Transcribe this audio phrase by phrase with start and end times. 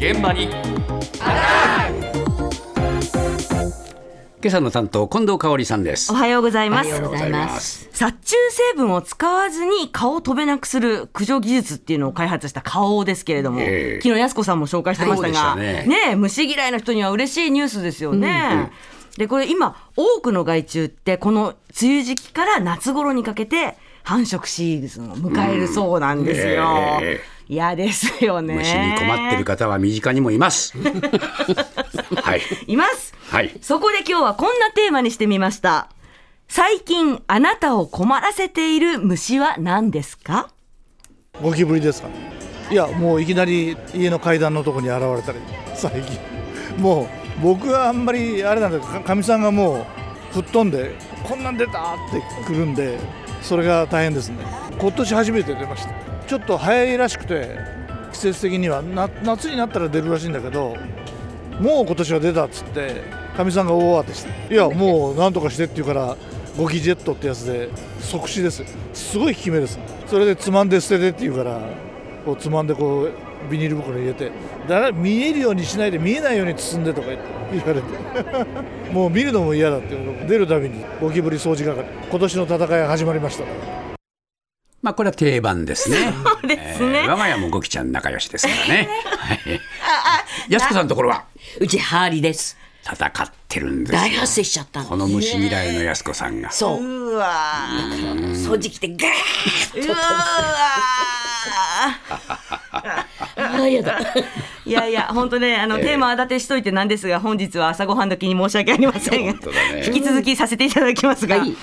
[0.00, 0.48] 現場に。
[4.42, 6.10] 今朝の担当近藤香織さんです。
[6.10, 6.88] おはようございます。
[6.88, 7.90] おはようございます。
[7.92, 8.34] 殺虫
[8.72, 14.00] 成分を使わずに顔を飛べなくする駆除技術っていうのを開発した顔ですけれども、ええ。
[14.00, 15.86] 昨日やすこさんも紹介してましたが、ね。
[16.12, 18.70] え虫嫌いの人には嬉しいニュースですよね。
[19.18, 26.98] でこれ今多くの害虫ってこの梅雨時期から夏頃にかけて繁殖シーズンを迎えるそうなんですよ。
[27.00, 27.20] うんえ
[27.52, 28.54] 嫌ですよね。
[28.54, 30.72] 虫に困ってる方は身近にもいます。
[32.22, 32.40] はい。
[32.68, 33.12] います。
[33.28, 33.50] はい。
[33.60, 35.88] そこで今日はこんなテーマにしてみました。
[36.46, 40.48] 最近あなたを困らせている虫は何ですか？
[41.42, 42.08] ゴキブリですか
[42.70, 45.38] いやもういきなり家の階段のとこに現れたり。
[45.74, 46.18] 最近。
[46.78, 49.80] もう僕はあんまりあれなんだけどかかみさんがも
[50.32, 50.94] う吹っ飛んで
[51.24, 51.72] こんなん出たっ
[52.12, 52.96] て来るんで
[53.42, 54.36] それが大変ですね。
[54.78, 55.90] 今年初めて出ました
[56.30, 57.58] ちょっと早いらしくて
[58.12, 58.82] 季節的には。
[58.82, 60.76] 夏になったら出るらしいんだけど
[61.60, 63.02] もう今年は出たっつって
[63.36, 66.16] かみさんが大慌てしていやもうなんとかしてって言うから
[66.56, 68.62] ゴキジェットってやつで即死です。
[68.94, 69.80] すごい効き目です。
[70.06, 71.62] それでつまんで捨ててって言うから
[72.24, 74.30] こうつまんでこうビニール袋に入れて
[74.68, 78.92] だ見えるようにしないで見えないように包んでとか言われて。
[78.92, 81.84] もう見るのも嫌だっていうの出るたびにゴキブリ掃除係。
[82.08, 83.89] 今年の戦いが始まりました。
[84.82, 86.12] まあこれは定番ですね。
[86.12, 87.00] そうですね。
[87.00, 88.88] えー我が家もゴキちゃん仲良しですからね。
[89.18, 89.38] はい。
[90.48, 91.24] やすこさんのところは？
[91.58, 92.56] うちハーリです。
[92.82, 93.12] 戦っ
[93.46, 93.98] てるんですよ。
[94.00, 94.88] 大発生しちゃったの。
[94.88, 96.50] この虫嫌いのやすこさんが。
[96.50, 96.82] そう。
[96.82, 97.26] うわ
[98.32, 99.86] 掃除機でガーー。
[99.86, 99.96] うわ
[103.36, 103.98] ああ、やだ。
[103.98, 104.24] ー
[104.64, 109.26] いやいや本当ねあの、テーマは立てしといてなんですが本日は朝ごはん時に申し訳ありません。
[109.26, 109.84] が、ね。
[109.86, 111.54] 引き続きさせていただきますが、はい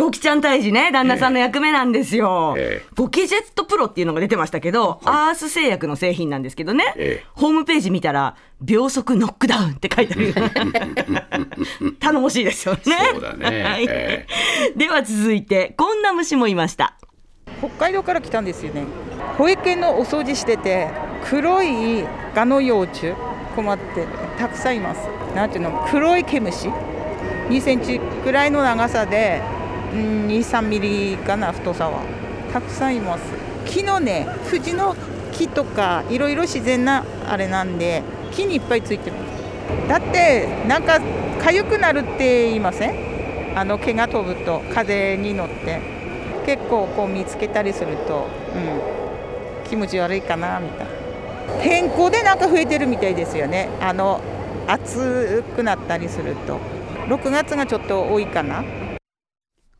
[0.00, 7.26] ゴキちゃん退治ね旦那さんの役目なんですよ、ええゴキジェットプロっていうのが出てましたけど、アース製薬の製品なんですけどね、ええ。
[7.34, 11.94] ホームページ見たら秒速ノックダウンって書いてある。
[11.98, 12.80] 頼もしいですよね。
[13.12, 13.62] そうだね。
[13.64, 13.86] はい。
[13.90, 14.26] え
[14.74, 16.94] では続いてこんな虫もいました。
[17.58, 18.84] 北海道から来たんですよね。
[19.36, 20.88] 保育園のお掃除してて
[21.28, 23.12] 黒いガの幼虫
[23.54, 24.06] 困って
[24.38, 25.06] たくさんいます。
[25.34, 25.86] なんていうの？
[25.90, 26.70] 黒い毛虫
[27.48, 29.59] ？2センチくらいの長さでうん
[29.92, 32.02] 23ミリかな太さは。
[32.52, 33.22] たくさんいます。
[33.66, 34.96] 木のね藤の
[35.32, 38.02] 木とかいろいろ自然なあれなんで
[38.32, 39.88] 木にいっぱいついてます。
[39.88, 41.00] だってなんか
[41.40, 43.58] 痒くなるって言いません？
[43.58, 46.00] あの毛が飛ぶと風に乗って。
[46.46, 50.92] 結構こう見つけたりすると、うん、気持ち悪いかなみたいな。
[51.62, 53.68] 天候でなんか増えてるみたいですよね。
[53.80, 54.20] あの
[54.66, 56.58] 暑くなったりすると。
[57.08, 58.64] 6月がちょっと多いかな。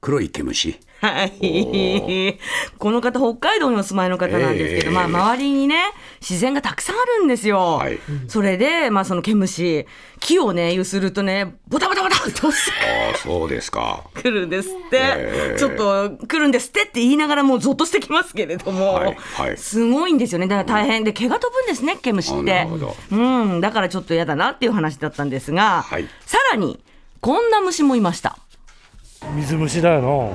[0.00, 0.80] 黒い毛虫。
[1.00, 2.38] はい。
[2.78, 4.94] この方、北海道にお住まいの方なんですけど、ええ。
[4.94, 7.76] まあ、周りにね、自然がたくさんあるんですよ。
[7.78, 7.98] はい。
[8.28, 9.86] それで、まあ、その毛虫、
[10.20, 14.04] 木をね、揺するとね、ボタボタボタっとああそうですか。
[14.14, 15.58] 来るんですって、ええ。
[15.58, 19.56] ちょっと来るんですってって言いながらもうゾッとしてきますけれども、はいはい。
[19.56, 20.48] すごいんですよね。
[20.48, 21.04] だから大変。
[21.04, 22.60] で、毛が飛ぶんですね、毛虫って。
[22.60, 22.96] あなるほど。
[23.10, 26.06] うん、だからちょっと嫌だなっていう話だったんですが、はい。
[26.26, 26.78] さらに、
[27.20, 28.38] こんな虫もいました。
[29.36, 30.32] 水虫だよ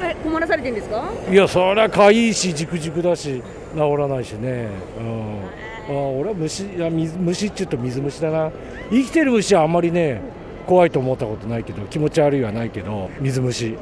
[0.00, 1.02] な、え、困らされてるんですか？
[1.28, 3.42] うん、いやそりゃかいいしじくじくだし
[3.74, 5.40] 治らないしね、うん、
[5.88, 8.50] あ俺は虫いや水虫って言うと水虫だな。
[8.90, 10.20] 生きてる虫はあんまりね
[10.66, 13.76] 怖いと思ったことないけど気持ち悪いはないけど水虫、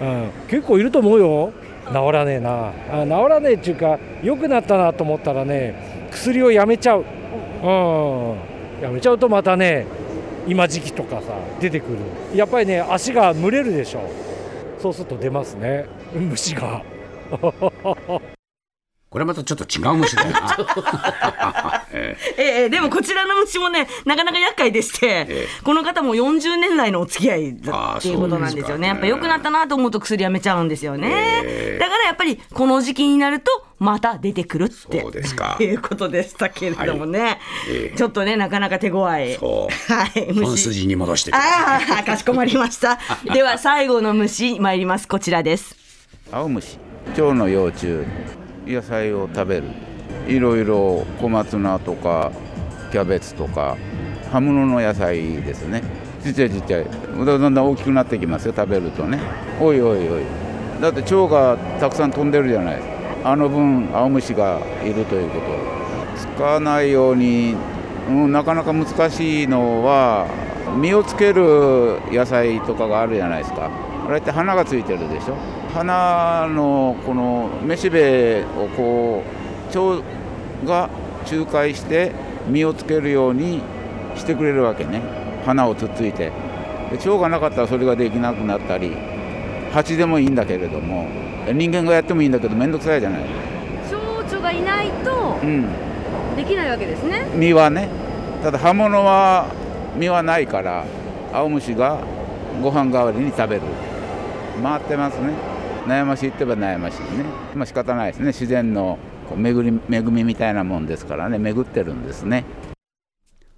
[0.00, 1.52] うん、結構いると思うよ。
[1.86, 2.72] 治らねえな。
[2.90, 7.04] あ治らねえっていうか良くなったなと思ったらね薬をやめちゃう、
[7.62, 9.86] うん、やめちゃうとまたね
[10.46, 11.98] 今時期とかさ出てくる。
[12.34, 14.08] やっぱりね足が蒸れるでしょ。
[14.78, 15.86] そうすると出ますね。
[16.14, 16.82] 虫が。
[19.10, 20.38] これまたちょっと違う虫だよな
[21.98, 28.76] えええでもこちらの虫もね、なかなか厄介でして、ええこの方も40年来のお付き合いだっていうことなんですよね。
[28.76, 31.08] そうですかやっぱ良くなったなと思うと薬やめちゃうんですよね。
[31.44, 39.34] ええだからやっぱりこの時期になるとまた出てくるってそうですか いうことでしたけれどもね、ええちょっとねなかなか手強い。
[39.34, 40.62] そうはい、本虫。
[40.64, 42.98] 筋に戻してああ、かしこまりました。
[43.32, 45.08] では最後の虫参ります。
[45.08, 45.76] こちらです。
[46.30, 46.78] 青虫
[47.16, 48.04] 蝶の幼虫
[48.66, 49.87] 野菜を食べる
[50.28, 52.30] いろいろ小松菜とか
[52.92, 53.76] キャベツとか
[54.30, 55.82] 葉物の野菜ですね。
[56.22, 56.86] ちっちゃいちっちゃい。
[57.24, 59.18] だんだん大きくなってきますよ食べるとね。
[59.60, 60.22] おいおいおい。
[60.80, 62.82] だって蝶がたくさん飛んでるじゃない
[63.24, 65.46] あの分青虫がいるということ。
[66.18, 67.56] つかないように、
[68.08, 70.26] うん、なかなか難しいのは
[70.76, 73.70] 実をつける野菜とかがあるじゃないですか。
[74.06, 75.36] あれって花がついてるでしょ。
[75.72, 79.22] 花のこのめしべをこ
[79.68, 80.02] う蝶
[80.64, 80.88] が
[81.30, 82.12] 仲介して
[82.48, 83.62] 実をつけるように
[84.16, 85.02] してくれるわけね。
[85.44, 86.32] 花をつっついて。
[86.90, 88.96] で蝶がなかったらそれができなくなったり
[89.72, 91.06] 蜂でもいいんだけれども
[91.52, 93.24] 人間がやってもいいんだけど面倒くさいじゃない、
[93.90, 95.66] 蝶々がいないとうん、
[96.34, 97.26] できないわけですね。
[97.36, 97.88] 実はね。
[98.42, 99.46] ただ葉物は
[99.98, 100.84] 実はないから
[101.32, 101.98] 青虫が
[102.62, 103.62] ご飯代わりに食べる。
[104.62, 105.34] 回ってますね。
[105.86, 107.24] 悩ましいって言えば悩ましいね。
[107.54, 108.26] まあ仕方ないですね。
[108.28, 111.38] 自然のこう巡り恵みみたいなもんですからね。
[111.38, 112.44] 巡ってるんですね。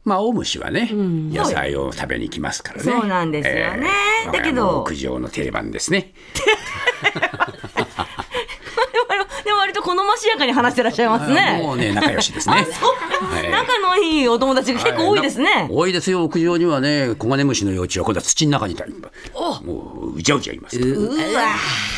[0.04, 2.84] まあ、青虫はね、野菜を食べに来ますからね。
[2.84, 3.88] そうなんですよね。
[4.24, 6.12] えーだけど屋上の定番ですね。
[9.44, 11.60] でも割と好ましやかに話してらっしゃいますね。
[11.62, 12.54] もうね、仲良しですね。
[12.56, 12.66] はい
[13.50, 20.92] 仲のいいお友達が結構多いですね、多いですよ、屋上にはね、コガネムシの幼虫は今度は土の中にいたり、もううじゃうじゃいますから。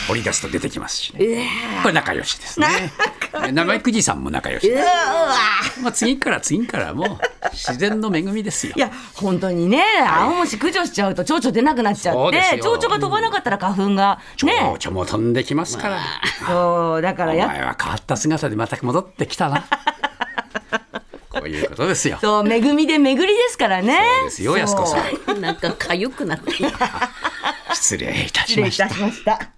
[0.09, 1.49] 掘り出すと出てきますしね。
[1.83, 2.67] これ仲良しですね。
[3.33, 4.71] 生くじさんも仲良し。
[5.83, 7.19] まあ次から次からもう
[7.53, 8.81] 自然の恵みですよい。
[8.81, 15.99] や本当にね青虫駆除しちゃうと蝶々出なくなっちゃって蝶々が飛ばなかったら花粉が蝶ね々も飛んできますから。
[16.47, 19.65] そうだからやお前は変わった姿でまた戻ってきたな。
[21.31, 22.19] こういうことですよ。
[22.21, 25.03] そう恵みで巡りですからねそうですよ、安子さ
[25.35, 25.41] ん。
[25.41, 26.53] なんか痒くなって。
[27.73, 28.47] 失礼いた。
[28.47, 29.52] しました